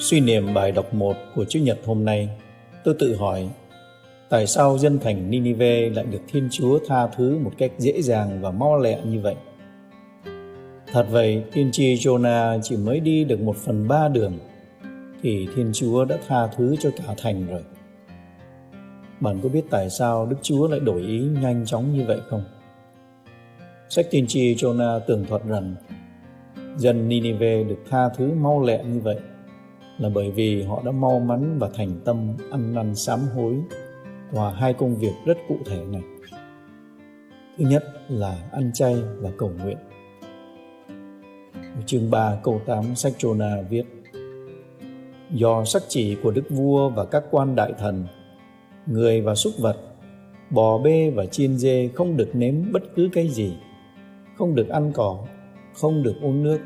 [0.00, 2.28] Suy niệm bài đọc 1 của Chúa Nhật hôm nay,
[2.84, 3.48] tôi tự hỏi
[4.28, 8.40] tại sao dân thành Ninive lại được Thiên Chúa tha thứ một cách dễ dàng
[8.42, 9.34] và mau lẹ như vậy?
[10.92, 14.38] Thật vậy, tiên tri Jonah chỉ mới đi được một phần ba đường
[15.22, 17.62] thì Thiên Chúa đã tha thứ cho cả thành rồi.
[19.20, 22.44] Bạn có biết tại sao Đức Chúa lại đổi ý nhanh chóng như vậy không?
[23.88, 25.74] Sách tiên tri Jonah tường thuật rằng
[26.76, 29.16] dân Ninive được tha thứ mau lẹ như vậy
[30.00, 33.54] là bởi vì họ đã mau mắn và thành tâm ăn năn sám hối
[34.32, 36.02] qua hai công việc rất cụ thể này.
[37.58, 39.76] Thứ nhất là ăn chay và cầu nguyện.
[41.54, 43.84] Ở chương 3 câu 8 sách Jonah viết
[45.30, 48.06] Do sắc chỉ của đức vua và các quan đại thần,
[48.86, 49.76] người và súc vật,
[50.50, 53.56] bò bê và chiên dê không được nếm bất cứ cái gì,
[54.38, 55.18] không được ăn cỏ,
[55.74, 56.58] không được uống nước.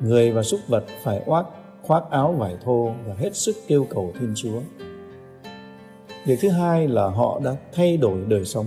[0.00, 1.46] Người và súc vật phải oác
[1.88, 4.60] khoác áo vải thô và hết sức kêu cầu Thiên Chúa.
[6.24, 8.66] Việc thứ hai là họ đã thay đổi đời sống.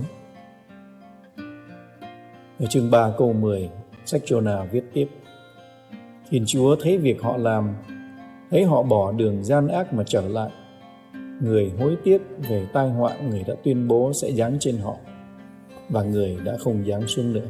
[2.58, 3.70] Ở chương 3 câu 10,
[4.04, 5.08] sách Jonah viết tiếp.
[6.30, 7.74] Thiên Chúa thấy việc họ làm,
[8.50, 10.50] thấy họ bỏ đường gian ác mà trở lại.
[11.40, 14.96] Người hối tiếc về tai họa người đã tuyên bố sẽ giáng trên họ,
[15.88, 17.46] và người đã không giáng xuống nữa.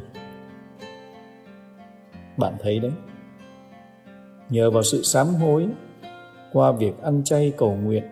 [2.37, 2.93] Bạn thấy đấy,
[4.53, 5.69] nhờ vào sự sám hối
[6.53, 8.05] qua việc ăn chay cầu nguyện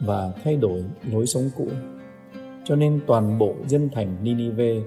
[0.00, 1.68] và thay đổi lối sống cũ.
[2.64, 4.80] Cho nên toàn bộ dân thành Ninive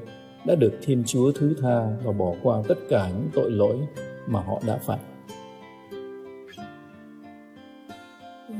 [0.45, 3.77] đã được Thiên Chúa thứ tha và bỏ qua tất cả những tội lỗi
[4.27, 4.99] mà họ đã phạm.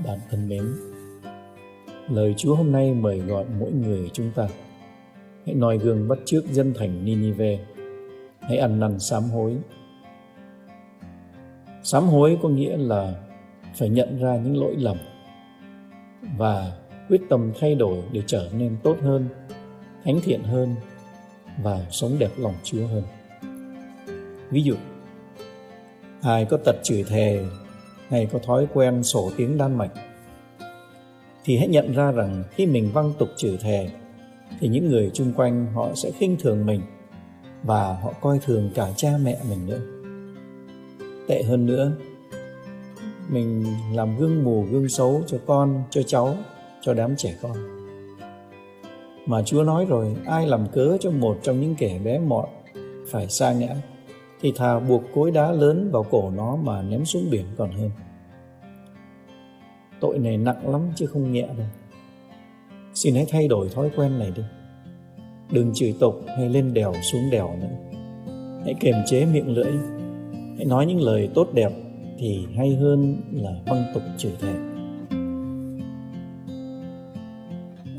[0.05, 0.63] Bạn thân mến,
[2.09, 4.47] lời Chúa hôm nay mời gọi mỗi người chúng ta
[5.45, 7.59] hãy noi gương bắt chước dân thành Ninive,
[8.41, 9.57] hãy ăn năn sám hối
[11.83, 13.13] sám hối có nghĩa là
[13.75, 14.97] phải nhận ra những lỗi lầm
[16.37, 16.71] và
[17.09, 19.27] quyết tâm thay đổi để trở nên tốt hơn,
[20.03, 20.75] thánh thiện hơn
[21.63, 23.03] và sống đẹp lòng chúa hơn.
[24.49, 24.75] Ví dụ,
[26.21, 27.45] ai có tật chửi thề
[28.09, 29.91] hay có thói quen sổ tiếng đan mạch
[31.45, 33.89] thì hãy nhận ra rằng khi mình văng tục chửi thề
[34.59, 36.81] thì những người chung quanh họ sẽ khinh thường mình
[37.63, 40.02] và họ coi thường cả cha mẹ mình nữa
[41.27, 41.91] tệ hơn nữa.
[43.29, 46.37] Mình làm gương mù, gương xấu cho con, cho cháu,
[46.81, 47.53] cho đám trẻ con.
[49.25, 52.45] Mà chúa nói rồi, ai làm cớ cho một trong những kẻ bé mọn
[53.07, 53.75] phải xa ngã
[54.41, 57.89] thì thà buộc cối đá lớn vào cổ nó mà ném xuống biển còn hơn.
[59.99, 61.67] Tội này nặng lắm chứ không nhẹ đâu.
[62.93, 64.43] Xin hãy thay đổi thói quen này đi.
[65.51, 67.93] Đừng chửi tục hay lên đèo xuống đèo nữa.
[68.65, 69.73] Hãy kiềm chế miệng lưỡi
[70.63, 71.71] hãy nói những lời tốt đẹp
[72.17, 74.53] thì hay hơn là văng tục chửi thề.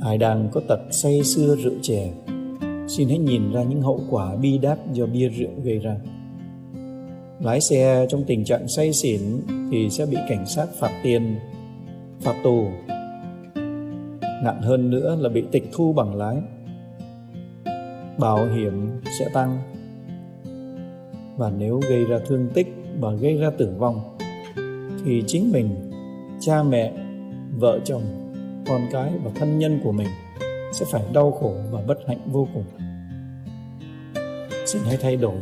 [0.00, 2.12] Ai đang có tật say xưa rượu chè,
[2.88, 5.96] xin hãy nhìn ra những hậu quả bi đát do bia rượu gây ra.
[7.40, 9.20] Lái xe trong tình trạng say xỉn
[9.70, 11.36] thì sẽ bị cảnh sát phạt tiền,
[12.20, 12.64] phạt tù.
[14.44, 16.36] Nặng hơn nữa là bị tịch thu bằng lái.
[18.18, 19.58] Bảo hiểm sẽ tăng
[21.36, 22.66] và nếu gây ra thương tích
[23.00, 24.18] và gây ra tử vong,
[25.04, 25.90] thì chính mình,
[26.40, 26.92] cha mẹ,
[27.58, 28.02] vợ chồng,
[28.66, 30.08] con cái và thân nhân của mình
[30.72, 32.64] sẽ phải đau khổ và bất hạnh vô cùng.
[34.66, 35.36] Xin hãy thay đổi.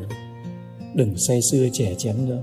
[0.94, 2.42] Đừng say sưa trẻ chén nữa.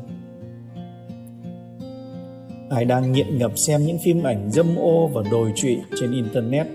[2.70, 6.68] Ai đang nghiện ngập xem những phim ảnh dâm ô và đồi trụy trên internet,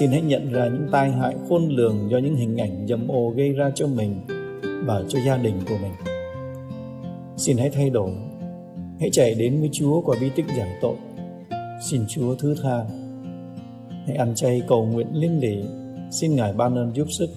[0.00, 3.30] xin hãy nhận ra những tai hại khôn lường do những hình ảnh dâm ô
[3.36, 4.20] gây ra cho mình
[4.84, 5.92] và cho gia đình của mình.
[7.36, 8.10] Xin hãy thay đổi,
[9.00, 10.96] hãy chạy đến với Chúa qua bi tích giải tội.
[11.90, 12.84] Xin Chúa thứ tha.
[14.06, 15.64] Hãy ăn chay cầu nguyện liên lỉ,
[16.10, 17.30] xin Ngài ban ơn giúp sức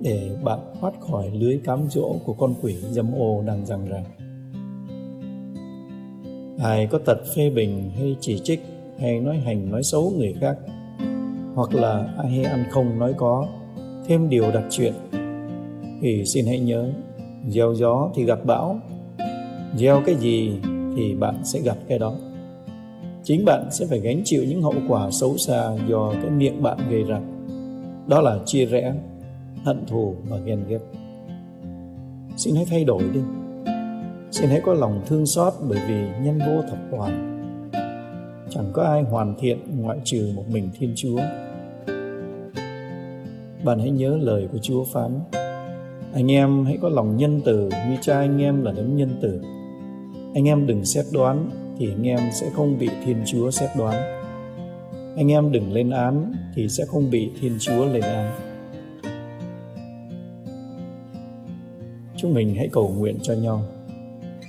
[0.00, 4.04] để bạn thoát khỏi lưới cám dỗ của con quỷ dâm ô đang giằng ràng.
[6.62, 8.60] Ai có tật phê bình hay chỉ trích
[8.98, 10.56] hay nói hành nói xấu người khác
[11.54, 13.46] hoặc là ai hay ăn không nói có
[14.06, 14.92] thêm điều đặc chuyện
[16.00, 16.90] thì xin hãy nhớ,
[17.48, 18.80] gieo gió thì gặp bão,
[19.76, 20.52] gieo cái gì
[20.96, 22.14] thì bạn sẽ gặp cái đó.
[23.24, 26.78] Chính bạn sẽ phải gánh chịu những hậu quả xấu xa do cái miệng bạn
[26.90, 27.20] gây ra.
[28.06, 28.94] Đó là chia rẽ,
[29.64, 30.78] hận thù và ghen ghét.
[32.36, 33.20] Xin hãy thay đổi đi.
[34.30, 37.34] Xin hãy có lòng thương xót bởi vì nhân vô thập toàn.
[38.50, 41.20] Chẳng có ai hoàn thiện ngoại trừ một mình thiên chúa.
[43.64, 45.20] Bạn hãy nhớ lời của chúa phán
[46.14, 49.40] anh em hãy có lòng nhân từ, như cha anh em là đấng nhân từ.
[50.34, 53.96] Anh em đừng xét đoán, thì anh em sẽ không bị thiên chúa xét đoán.
[55.16, 58.34] Anh em đừng lên án, thì sẽ không bị thiên chúa lên án.
[62.16, 63.62] Chúng mình hãy cầu nguyện cho nhau.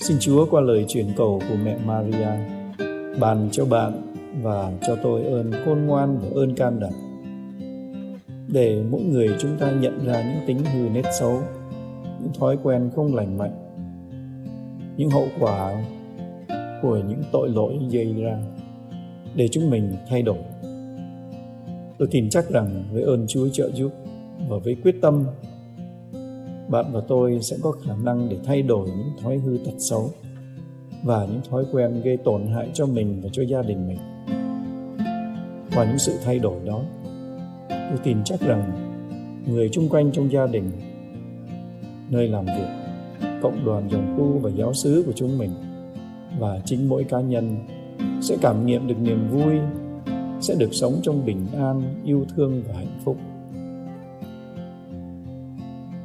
[0.02, 2.30] Xin chúa qua lời truyền cầu của mẹ maria,
[3.20, 4.02] ban cho bạn
[4.42, 7.09] và cho tôi ơn khôn ngoan và ơn can đảm
[8.52, 11.42] để mỗi người chúng ta nhận ra những tính hư nét xấu,
[12.20, 13.54] những thói quen không lành mạnh,
[14.98, 15.84] những hậu quả
[16.82, 18.38] của những tội lỗi gây ra
[19.36, 20.38] để chúng mình thay đổi.
[21.98, 23.92] Tôi tin chắc rằng với ơn chúa trợ giúp
[24.50, 25.26] và với quyết tâm,
[26.68, 30.10] bạn và tôi sẽ có khả năng để thay đổi những thói hư tật xấu
[31.04, 33.98] và những thói quen gây tổn hại cho mình và cho gia đình mình.
[35.76, 36.82] Và những sự thay đổi đó
[37.70, 38.72] tôi tin chắc rằng
[39.48, 40.72] người chung quanh trong gia đình,
[42.10, 42.68] nơi làm việc,
[43.42, 45.52] cộng đoàn dòng tu và giáo xứ của chúng mình
[46.40, 47.58] và chính mỗi cá nhân
[48.22, 49.56] sẽ cảm nghiệm được niềm vui,
[50.42, 53.18] sẽ được sống trong bình an, yêu thương và hạnh phúc.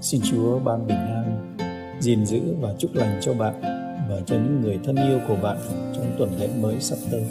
[0.01, 1.57] Xin chúa ban bình an,
[2.01, 3.55] gìn giữ và chúc lành cho bạn
[4.11, 5.57] và cho những người thân yêu của bạn
[5.95, 7.25] trong tuần lễ mới sắp tới.